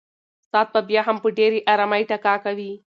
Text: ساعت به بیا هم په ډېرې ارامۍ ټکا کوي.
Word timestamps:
ساعت 0.51 0.67
به 0.73 0.81
بیا 0.89 1.01
هم 1.07 1.17
په 1.23 1.29
ډېرې 1.37 1.59
ارامۍ 1.73 2.03
ټکا 2.09 2.35
کوي. 2.45 2.71